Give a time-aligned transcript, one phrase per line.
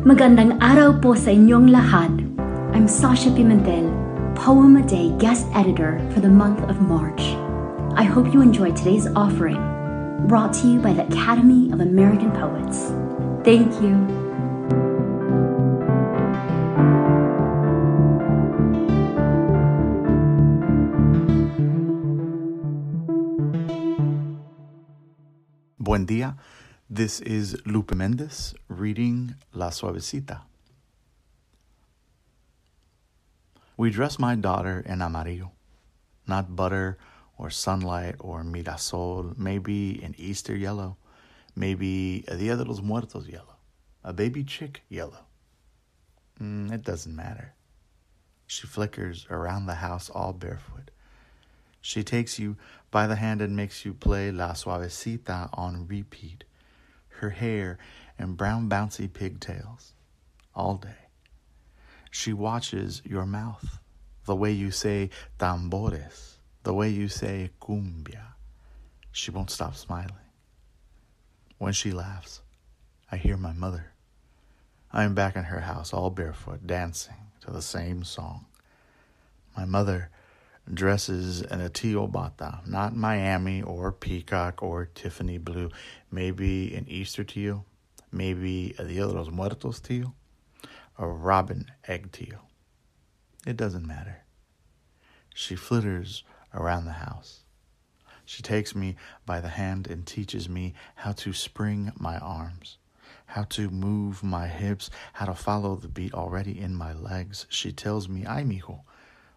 [0.00, 2.08] Magandang araw po sa inyong lahat.
[2.72, 3.84] I'm Sasha Pimentel,
[4.32, 7.20] Poem a Day guest editor for the month of March.
[8.00, 9.60] I hope you enjoy today's offering,
[10.24, 12.96] brought to you by the Academy of American Poets.
[13.44, 13.92] Thank you.
[25.76, 26.40] Buen dia.
[26.92, 30.40] This is Lupe Mendez reading La Suavecita.
[33.76, 35.52] We dress my daughter in amarillo,
[36.26, 36.98] not butter
[37.38, 40.96] or sunlight or mirasol, maybe an Easter yellow,
[41.54, 43.54] maybe a Dia de los Muertos yellow,
[44.02, 45.26] a baby chick yellow.
[46.42, 47.52] Mm, it doesn't matter.
[48.48, 50.90] She flickers around the house all barefoot.
[51.80, 52.56] She takes you
[52.90, 56.42] by the hand and makes you play La Suavecita on repeat,
[57.20, 57.78] her hair
[58.18, 59.94] in brown bouncy pigtails,
[60.54, 61.08] all day.
[62.10, 63.78] She watches your mouth,
[64.24, 68.34] the way you say tambores, the way you say cumbia.
[69.12, 70.14] She won't stop smiling.
[71.58, 72.42] When she laughs,
[73.12, 73.92] I hear my mother.
[74.92, 78.46] I am back in her house, all barefoot, dancing to the same song.
[79.56, 80.10] My mother
[80.72, 85.70] dresses in a teal bata, not Miami or peacock or Tiffany blue,
[86.10, 87.64] maybe an Easter teal,
[88.12, 90.14] maybe a Dia de los Muertos teal,
[90.98, 92.40] a robin egg teal.
[93.46, 94.24] It doesn't matter.
[95.34, 97.40] She flitters around the house.
[98.24, 102.78] She takes me by the hand and teaches me how to spring my arms,
[103.26, 107.46] how to move my hips, how to follow the beat already in my legs.
[107.48, 108.82] She tells me, ay, mijo,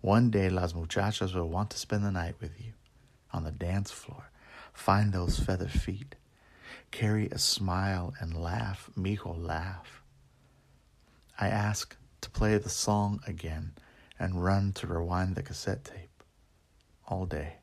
[0.00, 2.72] one day las muchachas will want to spend the night with you
[3.32, 4.30] on the dance floor.
[4.72, 6.14] Find those feather feet.
[6.92, 10.02] Carry a smile and laugh, mijo, laugh.
[11.38, 13.72] I ask to play the song again
[14.18, 16.22] and run to rewind the cassette tape
[17.08, 17.54] all day.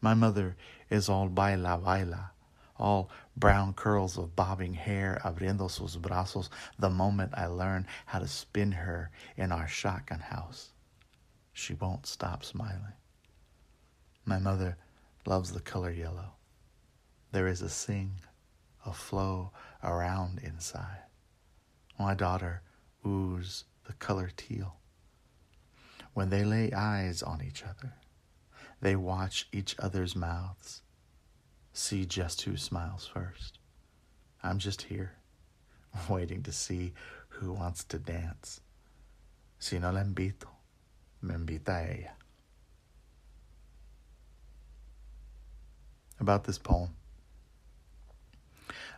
[0.00, 0.56] My mother
[0.88, 2.30] is all baila baila,
[2.78, 6.48] all brown curls of bobbing hair abriendo sus brazos
[6.78, 10.70] the moment I learn how to spin her in our shotgun house.
[11.58, 12.94] She won't stop smiling.
[14.24, 14.78] My mother
[15.26, 16.34] loves the color yellow.
[17.32, 18.20] There is a sing,
[18.86, 19.50] a flow
[19.82, 21.02] around inside.
[21.98, 22.62] My daughter
[23.04, 24.76] oohs the color teal.
[26.14, 27.92] When they lay eyes on each other,
[28.80, 30.82] they watch each other's mouths,
[31.72, 33.58] see just who smiles first.
[34.44, 35.16] I'm just here,
[36.08, 36.94] waiting to see
[37.30, 38.60] who wants to dance.
[39.58, 40.57] Si no la invito,
[41.22, 42.10] me invita.
[46.20, 46.90] About this poem.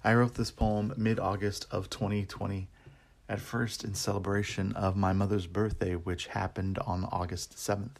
[0.02, 2.68] I wrote this poem mid August of 2020,
[3.28, 7.96] at first in celebration of my mother's birthday, which happened on August 7th.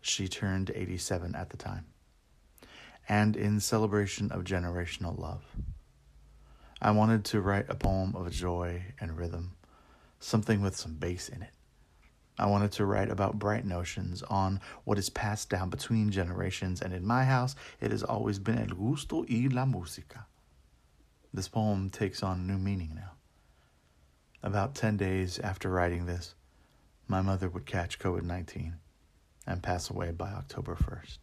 [0.00, 1.86] She turned 87 at the time.
[3.08, 5.44] And in celebration of generational love.
[6.82, 9.52] I wanted to write a poem of joy and rhythm,
[10.20, 11.52] something with some bass in it.
[12.38, 16.92] I wanted to write about bright notions on what is passed down between generations, and
[16.92, 20.24] in my house, it has always been el gusto y la música.
[21.32, 23.12] This poem takes on new meaning now.
[24.42, 26.34] About 10 days after writing this,
[27.08, 28.76] my mother would catch COVID 19
[29.46, 31.18] and pass away by October 1st,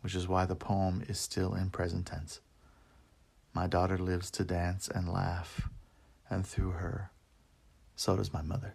[0.00, 2.40] which is why the poem is still in present tense.
[3.52, 5.68] My daughter lives to dance and laugh,
[6.30, 7.10] and through her,
[7.94, 8.74] so does my mother.